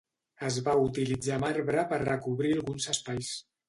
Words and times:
Es 0.47 0.57
va 0.67 0.73
utilitzar 0.85 1.39
marbre 1.45 1.87
per 1.95 2.03
recobrir 2.07 2.59
alguns 2.61 2.95
espais. 2.99 3.37